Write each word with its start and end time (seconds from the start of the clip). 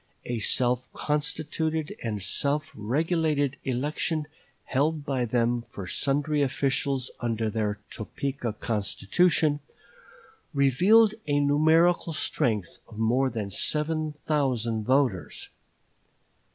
A 0.25 0.39
self 0.39 0.91
constituted 0.93 1.95
and 2.01 2.23
self 2.23 2.71
regulated 2.73 3.57
election 3.63 4.25
held 4.63 5.05
by 5.05 5.25
them 5.25 5.65
for 5.69 5.85
sundry 5.85 6.41
officials 6.41 7.11
under 7.19 7.51
their 7.51 7.79
Topeka 7.91 8.53
Constitution, 8.53 9.59
revealed 10.55 11.13
a 11.27 11.39
numerical 11.39 12.13
strength 12.13 12.79
of 12.87 12.97
more 12.97 13.29
than 13.29 13.51
seven 13.51 14.13
thousand 14.25 14.85
voters. 14.85 15.49